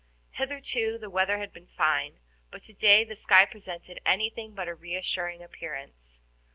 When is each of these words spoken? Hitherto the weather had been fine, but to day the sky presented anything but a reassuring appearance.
Hitherto 0.31 0.97
the 0.97 1.11
weather 1.11 1.37
had 1.37 1.53
been 1.53 1.67
fine, 1.67 2.17
but 2.49 2.63
to 2.63 2.73
day 2.73 3.03
the 3.03 3.15
sky 3.15 3.45
presented 3.45 4.01
anything 4.03 4.55
but 4.55 4.67
a 4.67 4.73
reassuring 4.73 5.43
appearance. 5.43 6.19